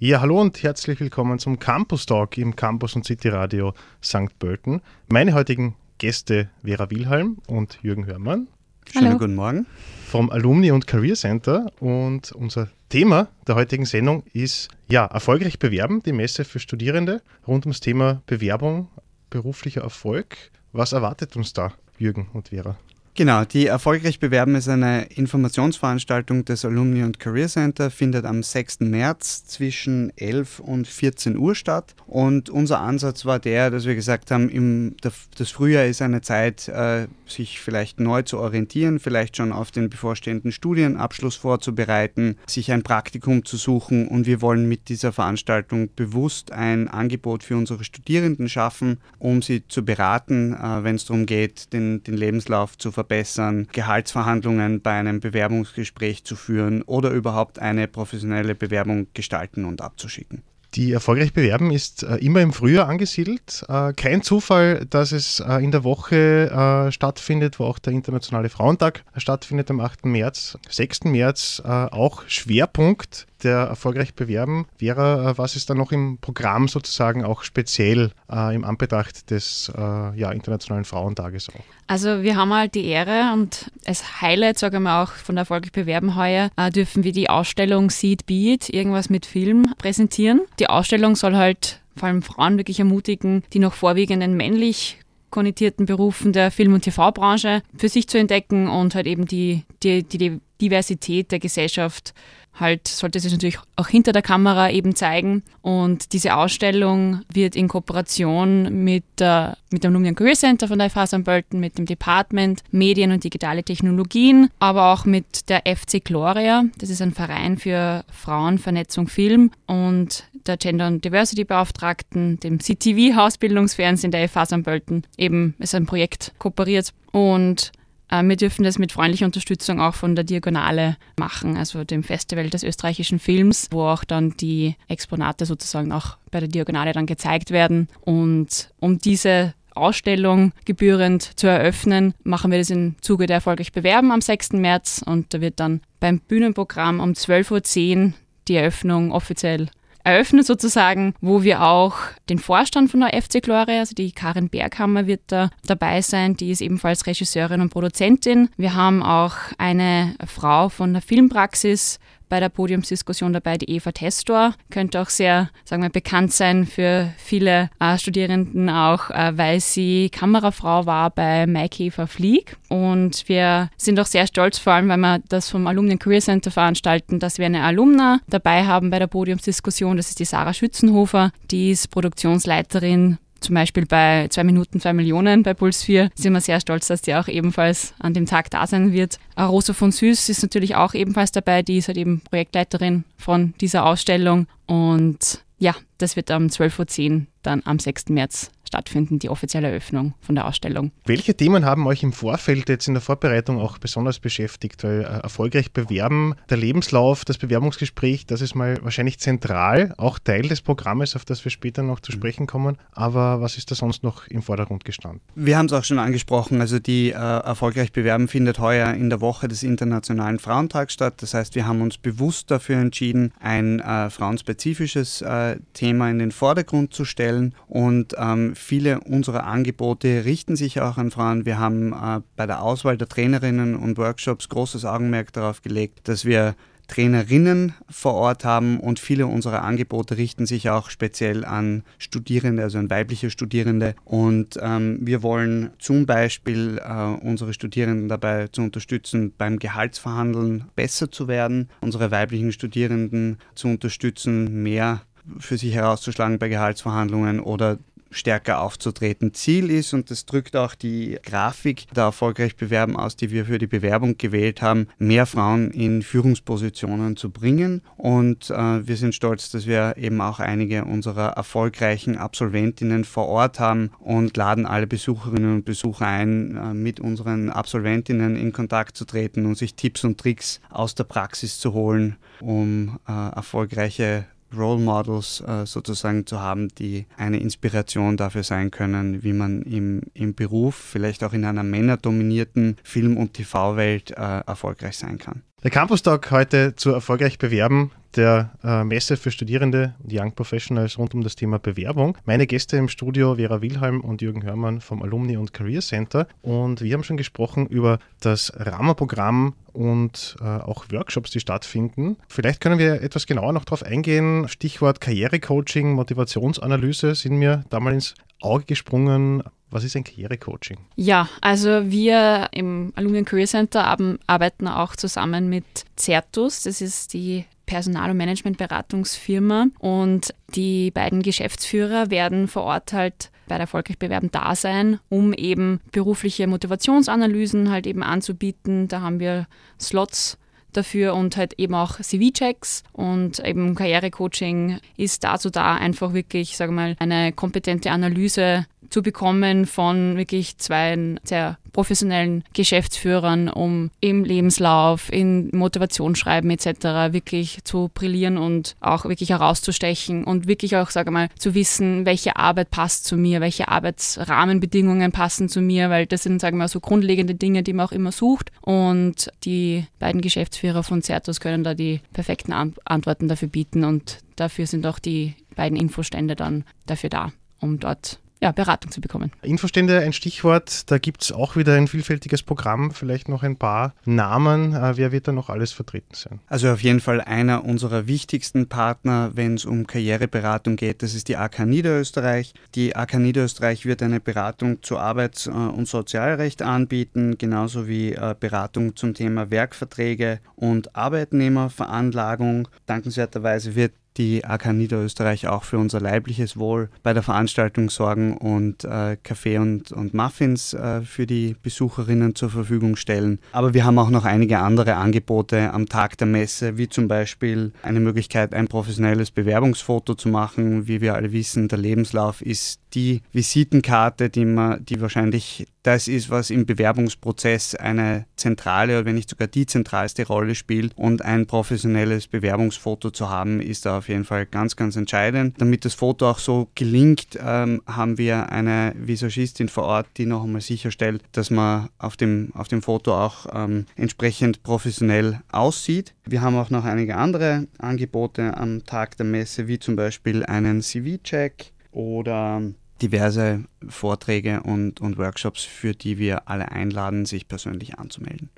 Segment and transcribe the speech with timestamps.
[0.00, 4.38] Ja, hallo und herzlich willkommen zum Campus Talk im Campus und City Radio St.
[4.38, 4.80] Pölten.
[5.08, 8.46] Meine heutigen Gäste Vera Wilhelm und Jürgen Hörmann.
[8.92, 9.66] Schönen guten Morgen.
[10.06, 16.00] Vom Alumni und Career Center und unser Thema der heutigen Sendung ist ja erfolgreich bewerben,
[16.04, 18.86] die Messe für Studierende rund ums Thema Bewerbung,
[19.30, 20.36] beruflicher Erfolg.
[20.70, 22.76] Was erwartet uns da, Jürgen und Vera?
[23.18, 28.78] Genau, die Erfolgreich bewerben ist eine Informationsveranstaltung des Alumni und Career Center, findet am 6.
[28.82, 31.96] März zwischen 11 und 14 Uhr statt.
[32.06, 36.68] Und unser Ansatz war der, dass wir gesagt haben, im, das Frühjahr ist eine Zeit,
[36.68, 42.84] äh, sich vielleicht neu zu orientieren, vielleicht schon auf den bevorstehenden Studienabschluss vorzubereiten, sich ein
[42.84, 44.06] Praktikum zu suchen.
[44.06, 49.66] Und wir wollen mit dieser Veranstaltung bewusst ein Angebot für unsere Studierenden schaffen, um sie
[49.66, 54.92] zu beraten, äh, wenn es darum geht, den, den Lebenslauf zu verbessern verbessern, Gehaltsverhandlungen bei
[54.92, 60.42] einem Bewerbungsgespräch zu führen oder überhaupt eine professionelle Bewerbung gestalten und abzuschicken.
[60.74, 63.64] Die erfolgreich bewerben ist äh, immer im Frühjahr angesiedelt.
[63.68, 68.50] Äh, kein Zufall, dass es äh, in der Woche äh, stattfindet, wo auch der Internationale
[68.50, 70.04] Frauentag stattfindet am 8.
[70.04, 71.04] März, 6.
[71.04, 74.66] März, äh, auch Schwerpunkt der erfolgreich bewerben.
[74.78, 79.72] Vera, äh, was ist da noch im Programm sozusagen auch speziell äh, im Anbetracht des
[79.76, 79.80] äh,
[80.18, 81.64] ja, Internationalen Frauentages auch?
[81.86, 85.72] Also wir haben halt die Ehre und als Highlight, sagen wir auch von der erfolgreich
[85.72, 90.42] bewerben heuer, äh, dürfen wir die Ausstellung Seed Beat, irgendwas mit Film, präsentieren.
[90.58, 94.98] Die Ausstellung soll halt vor allem Frauen wirklich ermutigen, die noch vorwiegend männlich
[95.30, 100.02] konnotierten Berufen der Film- und TV-Branche für sich zu entdecken und halt eben die, die,
[100.02, 102.14] die Diversität der Gesellschaft
[102.60, 105.42] halt sollte sich natürlich auch hinter der Kamera eben zeigen.
[105.62, 110.90] Und diese Ausstellung wird in Kooperation mit, der, mit dem Lumion Career Center von der
[110.90, 111.24] FH St.
[111.24, 116.64] Pölten, mit dem Department Medien und digitale Technologien, aber auch mit der FC Gloria.
[116.78, 123.16] Das ist ein Verein für Frauenvernetzung Film und der Gender und Diversity Beauftragten, dem CTV
[123.16, 124.62] Hausbildungsfernsehen der FH St.
[124.64, 125.04] Pölten.
[125.16, 127.77] Eben ist ein Projekt kooperiert und äh,
[128.10, 132.62] wir dürfen das mit freundlicher Unterstützung auch von der Diagonale machen, also dem Festival des
[132.62, 137.88] österreichischen Films, wo auch dann die Exponate sozusagen auch bei der Diagonale dann gezeigt werden.
[138.00, 144.10] Und um diese Ausstellung gebührend zu eröffnen, machen wir das im Zuge der erfolgreich bewerben
[144.10, 144.52] am 6.
[144.54, 148.12] März und da wird dann beim Bühnenprogramm um 12.10 Uhr
[148.48, 149.68] die Eröffnung offiziell
[150.04, 151.96] eröffnet sozusagen, wo wir auch
[152.28, 156.50] den Vorstand von der FC Gloria, also die Karin Berghammer wird da dabei sein, die
[156.50, 158.48] ist ebenfalls Regisseurin und Produzentin.
[158.56, 164.54] Wir haben auch eine Frau von der Filmpraxis bei der Podiumsdiskussion dabei, die Eva Testor.
[164.70, 170.10] Könnte auch sehr, sagen wir, bekannt sein für viele äh, Studierenden auch, äh, weil sie
[170.10, 172.56] Kamerafrau war bei Maikäfer Flieg.
[172.68, 176.50] Und wir sind auch sehr stolz, vor allem, weil wir das vom Alumni Career Center
[176.50, 179.96] veranstalten, dass wir eine Alumna dabei haben bei der Podiumsdiskussion.
[179.96, 185.42] Das ist die Sarah Schützenhofer, die ist Produktionsleiterin zum Beispiel bei 2 Minuten 2 Millionen
[185.42, 188.66] bei Puls 4 sind wir sehr stolz, dass die auch ebenfalls an dem Tag da
[188.66, 189.18] sein wird.
[189.38, 193.86] Rosa von Süß ist natürlich auch ebenfalls dabei, die ist halt eben Projektleiterin von dieser
[193.86, 198.10] Ausstellung und ja, das wird am 12.10 Uhr dann am 6.
[198.10, 200.92] März stattfinden, die offizielle Eröffnung von der Ausstellung.
[201.04, 204.84] Welche Themen haben euch im Vorfeld jetzt in der Vorbereitung auch besonders beschäftigt?
[204.84, 210.42] Weil äh, erfolgreich bewerben, der Lebenslauf, das Bewerbungsgespräch, das ist mal wahrscheinlich zentral, auch Teil
[210.42, 212.76] des Programmes, auf das wir später noch zu sprechen kommen.
[212.92, 215.20] Aber was ist da sonst noch im Vordergrund gestanden?
[215.34, 219.20] Wir haben es auch schon angesprochen, also die äh, erfolgreich bewerben findet heuer in der
[219.20, 221.14] Woche des Internationalen Frauentags statt.
[221.22, 226.32] Das heißt, wir haben uns bewusst dafür entschieden, ein äh, frauenspezifisches äh, Thema in den
[226.32, 231.46] Vordergrund zu stellen und ähm, viele unserer Angebote richten sich auch an Frauen.
[231.46, 236.24] Wir haben äh, bei der Auswahl der Trainerinnen und Workshops großes Augenmerk darauf gelegt, dass
[236.24, 236.54] wir
[236.88, 242.78] Trainerinnen vor Ort haben und viele unserer Angebote richten sich auch speziell an Studierende, also
[242.78, 243.94] an weibliche Studierende.
[244.04, 251.10] Und ähm, wir wollen zum Beispiel äh, unsere Studierenden dabei zu unterstützen, beim Gehaltsverhandeln besser
[251.12, 255.02] zu werden, unsere weiblichen Studierenden zu unterstützen, mehr
[255.38, 257.76] für sich herauszuschlagen bei Gehaltsverhandlungen oder
[258.10, 259.34] stärker aufzutreten.
[259.34, 263.58] Ziel ist, und das drückt auch die Grafik der erfolgreich bewerben aus, die wir für
[263.58, 267.82] die Bewerbung gewählt haben, mehr Frauen in Führungspositionen zu bringen.
[267.96, 273.60] Und äh, wir sind stolz, dass wir eben auch einige unserer erfolgreichen Absolventinnen vor Ort
[273.60, 279.04] haben und laden alle Besucherinnen und Besucher ein, äh, mit unseren Absolventinnen in Kontakt zu
[279.04, 284.26] treten und sich Tipps und Tricks aus der Praxis zu holen, um äh, erfolgreiche
[284.56, 290.02] Role Models äh, sozusagen zu haben, die eine Inspiration dafür sein können, wie man im,
[290.14, 295.42] im Beruf, vielleicht auch in einer männerdominierten Film- und TV-Welt äh, erfolgreich sein kann.
[295.62, 300.98] Der Campus Talk heute zu erfolgreich bewerben der äh, Messe für Studierende und Young Professionals
[300.98, 302.16] rund um das Thema Bewerbung.
[302.24, 306.80] Meine Gäste im Studio Vera Wilhelm und Jürgen Hörmann vom Alumni und Career Center und
[306.80, 312.16] wir haben schon gesprochen über das Rahmenprogramm und äh, auch Workshops, die stattfinden.
[312.28, 314.48] Vielleicht können wir etwas genauer noch darauf eingehen.
[314.48, 319.42] Stichwort Karrierecoaching, Motivationsanalyse sind mir damals ins Auge gesprungen.
[319.70, 320.78] Was ist ein Karrierecoaching?
[320.96, 323.96] Ja, also wir im Alumni Career Center
[324.26, 325.64] arbeiten auch zusammen mit
[325.96, 326.62] Certus.
[326.62, 333.56] Das ist die Personal- und Managementberatungsfirma und die beiden Geschäftsführer werden vor Ort halt bei
[333.56, 338.88] der Erfolgreich Bewerben da sein, um eben berufliche Motivationsanalysen halt eben anzubieten.
[338.88, 339.46] Da haben wir
[339.78, 340.38] Slots
[340.72, 346.72] dafür und halt eben auch CV-Checks und eben Karrierecoaching ist dazu da, einfach wirklich, sage
[346.72, 355.12] mal, eine kompetente Analyse zu bekommen von wirklich zwei sehr professionellen Geschäftsführern, um im Lebenslauf,
[355.12, 357.12] in Motivationsschreiben etc.
[357.12, 362.36] wirklich zu brillieren und auch wirklich herauszustechen und wirklich auch, sage mal, zu wissen, welche
[362.36, 366.68] Arbeit passt zu mir, welche Arbeitsrahmenbedingungen passen zu mir, weil das sind, sagen wir mal,
[366.68, 368.50] so grundlegende Dinge, die man auch immer sucht.
[368.60, 374.66] Und die beiden Geschäftsführer von Certus können da die perfekten Antworten dafür bieten und dafür
[374.66, 379.32] sind auch die beiden Infostände dann dafür da, um dort ja, Beratung zu bekommen.
[379.42, 383.94] Infostände, ein Stichwort, da gibt es auch wieder ein vielfältiges Programm, vielleicht noch ein paar
[384.04, 384.74] Namen.
[384.74, 386.40] Äh, wer wird da noch alles vertreten sein?
[386.46, 391.28] Also auf jeden Fall einer unserer wichtigsten Partner, wenn es um Karriereberatung geht, das ist
[391.28, 392.54] die AK Niederösterreich.
[392.74, 398.34] Die AK Niederösterreich wird eine Beratung zu Arbeits- äh, und Sozialrecht anbieten, genauso wie äh,
[398.38, 402.68] Beratung zum Thema Werkverträge und Arbeitnehmerveranlagung.
[402.86, 408.84] Dankenswerterweise wird die AK Niederösterreich auch für unser leibliches Wohl bei der Veranstaltung sorgen und
[408.84, 413.38] äh, Kaffee und, und Muffins äh, für die Besucherinnen zur Verfügung stellen.
[413.52, 417.72] Aber wir haben auch noch einige andere Angebote am Tag der Messe, wie zum Beispiel
[417.82, 420.88] eine Möglichkeit, ein professionelles Bewerbungsfoto zu machen.
[420.88, 426.28] Wie wir alle wissen, der Lebenslauf ist die Visitenkarte, die, man, die wahrscheinlich das ist,
[426.28, 430.92] was im Bewerbungsprozess eine zentrale oder wenn nicht sogar die zentralste Rolle spielt.
[430.98, 435.54] Und ein professionelles Bewerbungsfoto zu haben, ist da auf jeden Fall ganz, ganz entscheidend.
[435.56, 440.44] Damit das Foto auch so gelingt, ähm, haben wir eine Visagistin vor Ort, die noch
[440.44, 446.12] einmal sicherstellt, dass man auf dem, auf dem Foto auch ähm, entsprechend professionell aussieht.
[446.26, 450.82] Wir haben auch noch einige andere Angebote am Tag der Messe, wie zum Beispiel einen
[450.82, 452.60] CV-Check oder
[453.02, 458.50] diverse Vorträge und, und Workshops, für die wir alle einladen, sich persönlich anzumelden.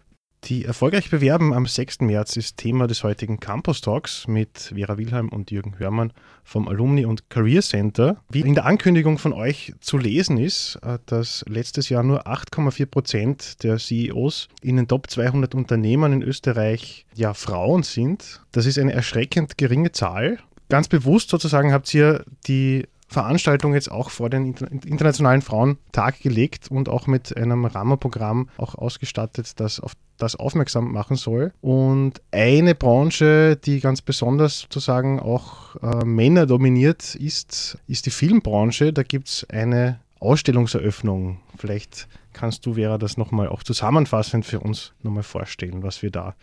[0.44, 2.00] Die erfolgreich bewerben am 6.
[2.00, 6.14] März ist Thema des heutigen Campus Talks mit Vera Wilhelm und Jürgen Hörmann
[6.44, 8.22] vom Alumni und Career Center.
[8.30, 12.86] Wie in der Ankündigung von euch zu lesen ist, äh, dass letztes Jahr nur 8,4
[12.86, 18.40] Prozent der CEOs in den Top 200 Unternehmen in Österreich ja Frauen sind.
[18.50, 20.38] Das ist eine erschreckend geringe Zahl.
[20.70, 24.54] Ganz bewusst sozusagen habt ihr die Veranstaltung jetzt auch vor den
[24.86, 31.16] Internationalen Frauentag gelegt und auch mit einem Rahmenprogramm auch ausgestattet, das auf das aufmerksam machen
[31.16, 31.52] soll.
[31.60, 38.92] Und eine Branche, die ganz besonders sozusagen auch äh, Männer dominiert ist, ist die Filmbranche.
[38.92, 41.40] Da gibt es eine Ausstellungseröffnung.
[41.56, 46.36] Vielleicht kannst du, Vera, das nochmal auch zusammenfassend für uns nochmal vorstellen, was wir da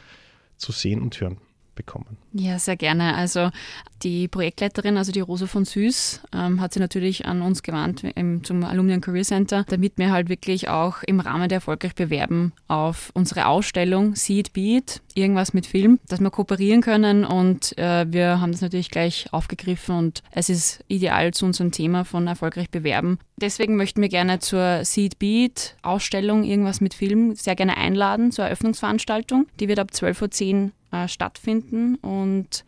[0.58, 1.38] zu sehen und hören
[1.78, 2.18] bekommen.
[2.34, 3.16] Ja, sehr gerne.
[3.16, 3.50] Also
[4.04, 8.44] die Projektleiterin, also die Rosa von Süß, ähm, hat sich natürlich an uns gewandt im,
[8.44, 13.12] zum Alumni Career Center, damit wir halt wirklich auch im Rahmen der erfolgreich bewerben auf
[13.14, 18.52] unsere Ausstellung Seed Beat, irgendwas mit Film, dass wir kooperieren können und äh, wir haben
[18.52, 23.18] das natürlich gleich aufgegriffen und es ist ideal zu unserem Thema von erfolgreich bewerben.
[23.40, 28.46] Deswegen möchten wir gerne zur Seed Beat Ausstellung irgendwas mit Film sehr gerne einladen zur
[28.46, 29.48] Eröffnungsveranstaltung.
[29.60, 32.66] Die wird ab 12.10 Uhr äh, stattfinden und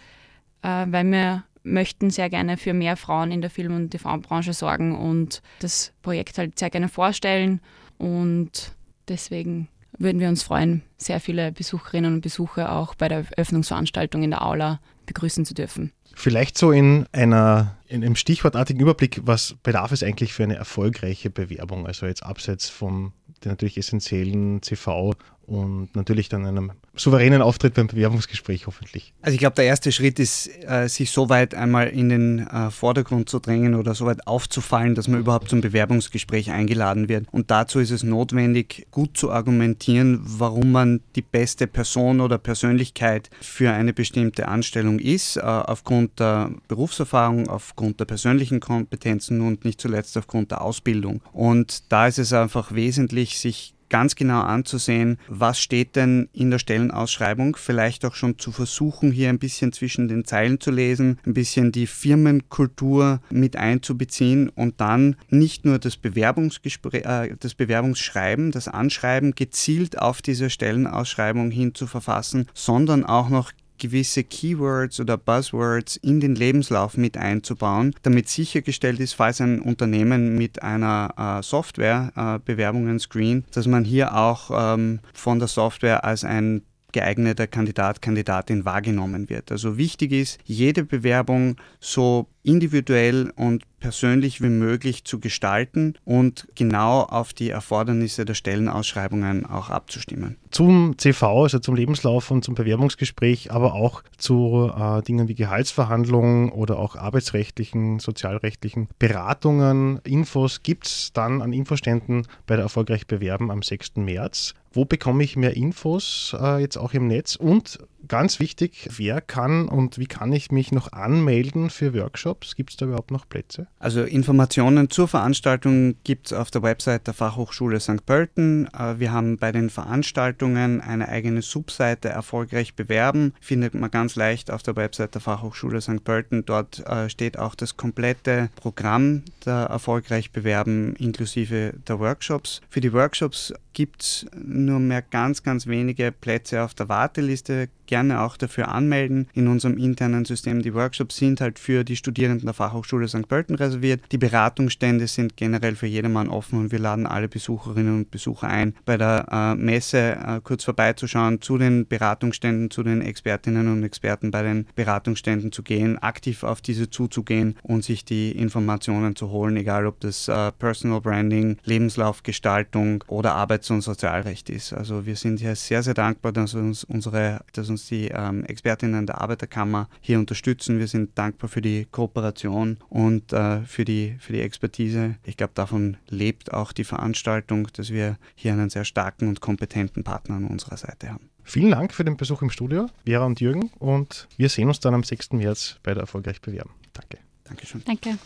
[0.62, 4.98] äh, weil wir möchten sehr gerne für mehr Frauen in der Film- und TV-Branche sorgen
[4.98, 7.62] und das Projekt halt sehr gerne vorstellen
[7.98, 8.74] und
[9.08, 14.32] deswegen würden wir uns freuen, sehr viele Besucherinnen und Besucher auch bei der Öffnungsveranstaltung in
[14.32, 15.92] der Aula begrüßen zu dürfen.
[16.16, 21.30] Vielleicht so in einer in einem stichwortartigen Überblick, was bedarf es eigentlich für eine erfolgreiche
[21.30, 21.88] Bewerbung?
[21.88, 25.16] Also jetzt abseits vom natürlich essentiellen CV
[25.50, 29.14] und natürlich dann einem souveränen Auftritt beim Bewerbungsgespräch hoffentlich.
[29.22, 32.70] Also ich glaube, der erste Schritt ist, äh, sich so weit einmal in den äh,
[32.70, 37.28] Vordergrund zu drängen oder so weit aufzufallen, dass man überhaupt zum Bewerbungsgespräch eingeladen wird.
[37.32, 43.30] Und dazu ist es notwendig, gut zu argumentieren, warum man die beste Person oder Persönlichkeit
[43.42, 49.82] für eine bestimmte Anstellung ist, äh, aufgrund der Berufserfahrung, aufgrund der persönlichen Kompetenzen und nicht
[49.82, 51.22] zuletzt aufgrund der Ausbildung.
[51.34, 56.60] Und da ist es einfach wesentlich, sich ganz genau anzusehen, was steht denn in der
[56.60, 61.34] Stellenausschreibung, vielleicht auch schon zu versuchen, hier ein bisschen zwischen den Zeilen zu lesen, ein
[61.34, 68.68] bisschen die Firmenkultur mit einzubeziehen und dann nicht nur das, Bewerbungsgespräch, äh, das Bewerbungsschreiben, das
[68.68, 75.96] Anschreiben gezielt auf diese Stellenausschreibung hin zu verfassen, sondern auch noch gewisse Keywords oder Buzzwords
[75.96, 82.12] in den Lebenslauf mit einzubauen, damit sichergestellt ist, falls ein Unternehmen mit einer äh, Software
[82.16, 88.02] äh, Bewerbungen screent, dass man hier auch ähm, von der Software als ein geeigneter Kandidat,
[88.02, 89.52] Kandidatin wahrgenommen wird.
[89.52, 97.02] Also wichtig ist, jede Bewerbung so individuell und persönlich wie möglich zu gestalten und genau
[97.04, 100.38] auf die Erfordernisse der Stellenausschreibungen auch abzustimmen.
[100.52, 106.50] Zum CV, also zum Lebenslauf und zum Bewerbungsgespräch, aber auch zu äh, Dingen wie Gehaltsverhandlungen
[106.50, 110.00] oder auch arbeitsrechtlichen, sozialrechtlichen Beratungen.
[110.04, 113.98] Infos gibt es dann an Infoständen bei der Erfolgreich Bewerben am 6.
[113.98, 114.56] März.
[114.72, 117.36] Wo bekomme ich mehr Infos äh, jetzt auch im Netz?
[117.36, 122.56] Und ganz wichtig, wer kann und wie kann ich mich noch anmelden für Workshops?
[122.56, 123.68] Gibt es da überhaupt noch Plätze?
[123.80, 128.06] Also Informationen zur Veranstaltung gibt es auf der Website der Fachhochschule St.
[128.06, 128.68] Pölten.
[128.74, 133.34] Äh, wir haben bei den Veranstaltungen eine eigene Subseite erfolgreich bewerben.
[133.42, 136.04] Findet man ganz leicht auf der Website der Fachhochschule St.
[136.04, 136.46] Pölten.
[136.46, 142.62] Dort äh, steht auch das komplette Programm der erfolgreich bewerben inklusive der Workshops.
[142.70, 147.70] Für die Workshops gibt es nur mehr ganz, ganz wenige Plätze auf der Warteliste.
[147.90, 150.62] Gerne auch dafür anmelden in unserem internen System.
[150.62, 153.28] Die Workshops sind halt für die Studierenden der Fachhochschule St.
[153.28, 154.04] Pölten reserviert.
[154.12, 158.76] Die Beratungsstände sind generell für jedermann offen und wir laden alle Besucherinnen und Besucher ein,
[158.86, 164.30] bei der äh, Messe äh, kurz vorbeizuschauen, zu den Beratungsständen, zu den Expertinnen und Experten
[164.30, 169.58] bei den Beratungsständen zu gehen, aktiv auf diese zuzugehen und sich die Informationen zu holen,
[169.58, 174.74] egal ob das äh, Personal Branding, Lebenslaufgestaltung oder Arbeits- und Sozialrecht ist.
[174.74, 179.06] Also wir sind hier sehr, sehr dankbar, dass uns unsere, dass uns die ähm, Expertinnen
[179.06, 180.80] der Arbeiterkammer hier unterstützen.
[180.80, 185.16] Wir sind dankbar für die Kooperation und äh, für, die, für die Expertise.
[185.24, 190.04] Ich glaube, davon lebt auch die Veranstaltung, dass wir hier einen sehr starken und kompetenten
[190.04, 191.30] Partner an unserer Seite haben.
[191.44, 194.94] Vielen Dank für den Besuch im Studio, Vera und Jürgen, und wir sehen uns dann
[194.94, 195.32] am 6.
[195.32, 196.72] März bei der Erfolgreich Bewerben.
[196.94, 197.18] Danke.
[197.46, 197.82] Dankeschön.
[197.86, 198.20] Danke.